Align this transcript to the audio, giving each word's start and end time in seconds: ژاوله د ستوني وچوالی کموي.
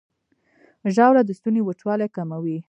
ژاوله 0.95 1.21
د 1.25 1.29
ستوني 1.39 1.61
وچوالی 1.63 2.07
کموي. 2.15 2.57